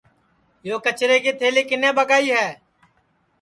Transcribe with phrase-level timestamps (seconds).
[0.67, 2.47] یو کچرے کی تھلی کِنے ٻگائی ہے